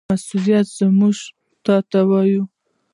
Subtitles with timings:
[0.09, 1.17] مسؤلینو موږ
[1.89, 2.43] ته و ویل: